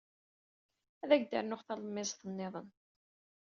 Ad 1.03 1.09
ak-d-rnun 1.15 1.61
talemmiẓt 1.67 2.21
niḍen. 2.29 2.67